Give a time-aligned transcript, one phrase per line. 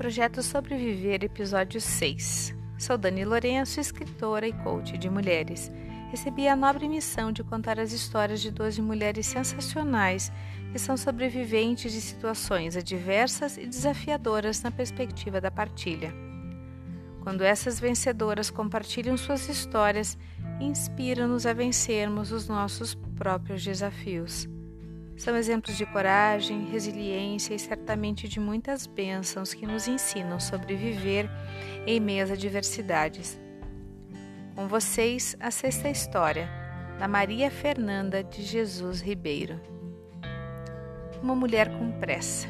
[0.00, 2.56] Projeto Sobreviver, episódio 6.
[2.78, 5.70] Sou Dani Lourenço, escritora e coach de mulheres.
[6.10, 10.32] Recebi a nobre missão de contar as histórias de 12 mulheres sensacionais
[10.72, 16.14] que são sobreviventes de situações adversas e desafiadoras na perspectiva da partilha.
[17.22, 20.16] Quando essas vencedoras compartilham suas histórias,
[20.58, 24.48] inspiram-nos a vencermos os nossos próprios desafios.
[25.20, 31.28] São exemplos de coragem, resiliência e certamente de muitas bênçãos que nos ensinam a sobreviver
[31.86, 33.38] em meio às adversidades.
[34.54, 36.48] Com vocês, a sexta história,
[36.98, 39.60] da Maria Fernanda de Jesus Ribeiro.
[41.22, 42.48] Uma mulher com pressa.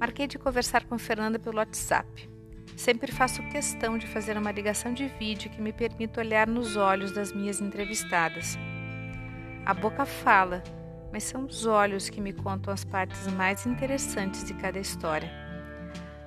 [0.00, 2.28] Marquei de conversar com Fernanda pelo WhatsApp.
[2.76, 7.12] Sempre faço questão de fazer uma ligação de vídeo que me permita olhar nos olhos
[7.12, 8.58] das minhas entrevistadas.
[9.64, 10.60] A boca fala,
[11.16, 15.32] mas são os olhos que me contam as partes mais interessantes de cada história.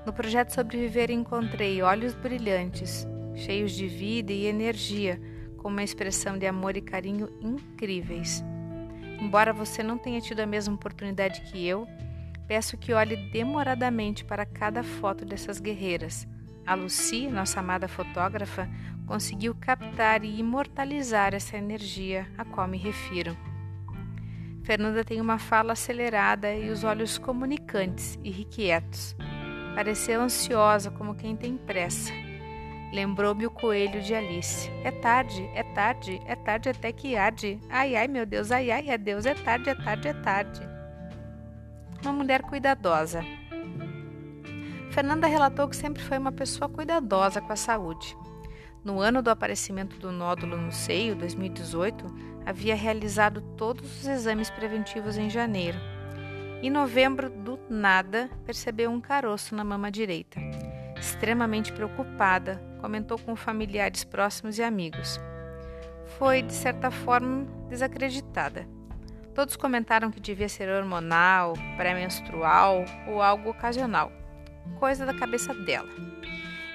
[0.04, 5.22] No projeto Sobreviver encontrei olhos brilhantes, cheios de vida e energia,
[5.60, 8.44] com uma expressão de amor e carinho incríveis.
[9.22, 11.88] Embora você não tenha tido a mesma oportunidade que eu,
[12.48, 16.28] peço que olhe demoradamente para cada foto dessas guerreiras.
[16.66, 18.68] A Lucy, nossa amada fotógrafa,
[19.06, 23.38] conseguiu captar e imortalizar essa energia a qual me refiro.
[24.70, 29.16] Fernanda tem uma fala acelerada e os olhos comunicantes, irrequietos.
[29.74, 32.14] Pareceu ansiosa, como quem tem pressa.
[32.94, 34.70] Lembrou-me o coelho de Alice.
[34.84, 37.60] É tarde, é tarde, é tarde até que arde.
[37.68, 40.62] Ai, ai, meu Deus, ai, ai, é Deus, é tarde, é tarde, é tarde.
[42.04, 43.26] Uma mulher cuidadosa.
[44.92, 48.16] Fernanda relatou que sempre foi uma pessoa cuidadosa com a saúde.
[48.84, 52.06] No ano do aparecimento do nódulo no seio, 2018,
[52.46, 55.78] havia realizado todos os exames preventivos em janeiro.
[56.62, 60.40] Em novembro, do nada, percebeu um caroço na mama direita.
[60.98, 65.20] Extremamente preocupada, comentou com familiares próximos e amigos.
[66.18, 68.68] Foi, de certa forma, desacreditada.
[69.36, 74.12] Todos comentaram que devia ser hormonal, pré-menstrual ou algo ocasional,
[74.80, 75.90] coisa da cabeça dela.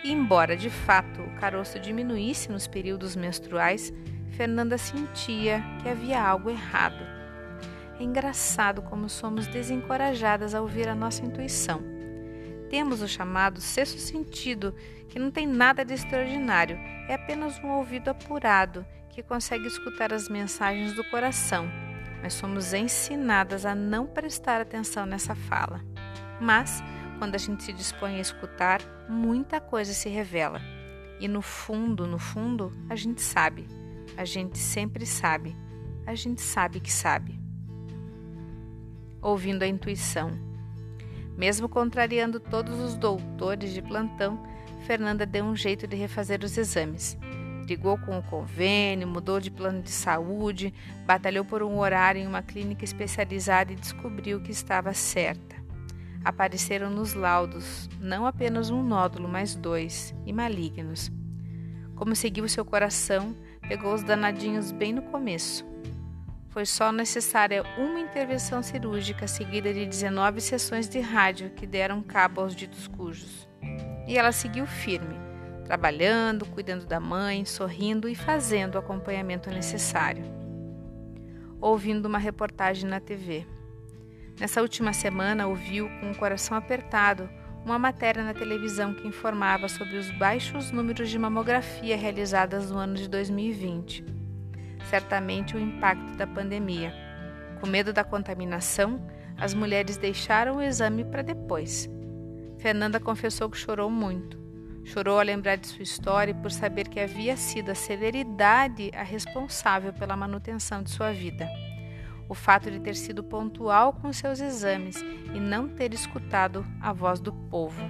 [0.07, 3.91] Embora de fato o caroço diminuísse nos períodos menstruais,
[4.37, 7.03] Fernanda sentia que havia algo errado.
[7.99, 11.83] É engraçado como somos desencorajadas a ouvir a nossa intuição.
[12.69, 14.75] Temos o chamado sexto sentido,
[15.09, 16.77] que não tem nada de extraordinário,
[17.09, 21.67] é apenas um ouvido apurado que consegue escutar as mensagens do coração,
[22.21, 25.81] mas somos ensinadas a não prestar atenção nessa fala.
[26.41, 26.83] Mas,
[27.25, 30.61] quando a gente se dispõe a escutar, muita coisa se revela.
[31.19, 33.67] E no fundo, no fundo, a gente sabe.
[34.15, 35.57] A gente sempre sabe.
[36.07, 37.41] A gente sabe que sabe.
[39.23, 40.33] Ouvindo a intuição.
[41.35, 44.47] Mesmo contrariando todos os doutores de plantão,
[44.87, 47.17] Fernanda deu um jeito de refazer os exames.
[47.65, 50.75] Brigou com o convênio, mudou de plano de saúde,
[51.07, 55.64] batalhou por um horário em uma clínica especializada e descobriu que estava certa
[56.25, 61.13] apareceram nos laudos não apenas um nódulo, mas dois, e malignos.
[61.95, 63.37] Como seguiu seu coração,
[63.69, 65.65] pegou os danadinhos bem no começo.
[66.49, 72.41] Foi só necessária uma intervenção cirúrgica seguida de 19 sessões de rádio que deram cabo
[72.41, 73.49] aos ditos cujos.
[74.07, 75.17] E ela seguiu firme,
[75.65, 80.25] trabalhando, cuidando da mãe, sorrindo e fazendo o acompanhamento necessário.
[81.61, 83.47] Ouvindo uma reportagem na TV.
[84.39, 87.29] Nessa última semana, ouviu com o coração apertado
[87.65, 92.95] uma matéria na televisão que informava sobre os baixos números de mamografia realizadas no ano
[92.95, 94.05] de 2020.
[94.91, 96.93] Certamente o impacto da pandemia.
[97.61, 99.01] Com medo da contaminação,
[99.39, 101.89] as mulheres deixaram o exame para depois.
[102.59, 104.39] Fernanda confessou que chorou muito.
[104.85, 109.03] Chorou ao lembrar de sua história e por saber que havia sido a celeridade a
[109.03, 111.49] responsável pela manutenção de sua vida
[112.29, 115.05] o fato de ter sido pontual com seus exames
[115.35, 117.83] e não ter escutado a voz do povo.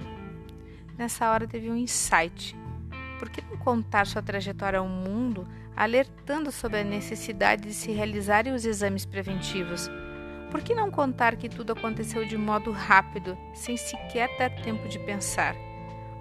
[0.97, 2.55] Nessa hora teve um insight.
[3.19, 8.53] Por que não contar sua trajetória ao mundo, alertando sobre a necessidade de se realizarem
[8.53, 9.89] os exames preventivos?
[10.51, 14.99] Por que não contar que tudo aconteceu de modo rápido, sem sequer dar tempo de
[14.99, 15.55] pensar?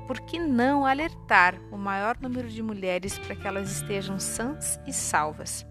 [0.06, 4.92] Por que não alertar o maior número de mulheres para que elas estejam sãs e
[4.92, 5.64] salvas?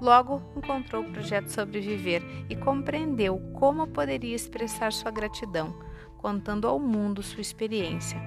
[0.00, 5.74] Logo, encontrou o projeto Sobreviver e compreendeu como poderia expressar sua gratidão,
[6.16, 8.18] contando ao mundo sua experiência.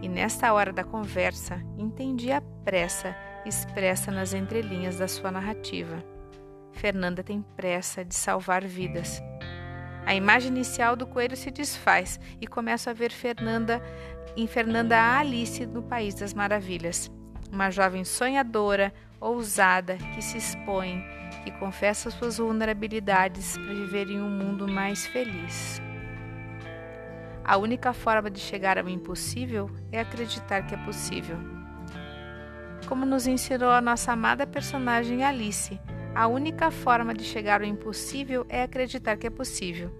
[0.00, 6.02] E nesta hora da conversa, entendi a pressa expressa nas entrelinhas da sua narrativa.
[6.72, 9.20] Fernanda tem pressa de salvar vidas.
[10.06, 13.80] A imagem inicial do coelho se desfaz e começo a ver Fernanda
[14.36, 17.10] em Fernanda Alice no País das Maravilhas.
[17.52, 18.92] Uma jovem sonhadora,
[19.22, 21.04] ousada, que se expõe,
[21.44, 25.80] que confessa suas vulnerabilidades para viver em um mundo mais feliz.
[27.44, 31.36] A única forma de chegar ao impossível é acreditar que é possível.
[32.86, 35.80] Como nos ensinou a nossa amada personagem Alice,
[36.14, 39.90] a única forma de chegar ao impossível é acreditar que é possível.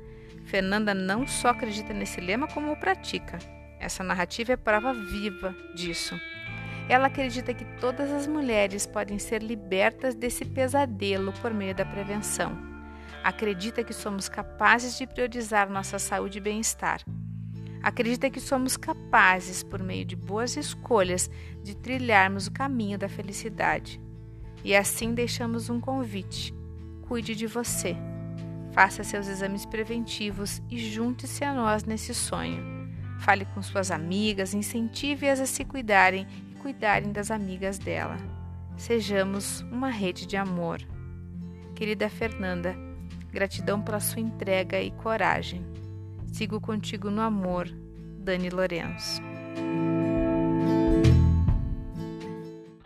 [0.44, 3.38] Fernanda não só acredita nesse lema, como o pratica.
[3.80, 6.20] Essa narrativa é prova viva disso.
[6.88, 12.56] Ela acredita que todas as mulheres podem ser libertas desse pesadelo por meio da prevenção.
[13.22, 17.00] Acredita que somos capazes de priorizar nossa saúde e bem-estar.
[17.82, 21.30] Acredita que somos capazes, por meio de boas escolhas,
[21.62, 24.00] de trilharmos o caminho da felicidade.
[24.64, 26.54] E assim deixamos um convite:
[27.08, 27.96] cuide de você.
[28.72, 32.62] Faça seus exames preventivos e junte-se a nós nesse sonho.
[33.18, 36.26] Fale com suas amigas, incentive-as a se cuidarem
[36.62, 38.16] cuidarem das amigas dela.
[38.76, 40.80] Sejamos uma rede de amor.
[41.74, 42.74] Querida Fernanda,
[43.30, 45.66] gratidão pela sua entrega e coragem.
[46.26, 47.68] Sigo contigo no amor,
[48.18, 49.20] Dani Lourenço.